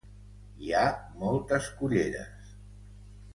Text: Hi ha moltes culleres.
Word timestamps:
Hi 0.67 0.71
ha 0.79 0.85
moltes 1.25 1.67
culleres. 1.83 2.49